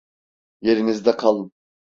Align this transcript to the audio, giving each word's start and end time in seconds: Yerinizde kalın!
Yerinizde 0.61 1.17
kalın! 1.17 1.51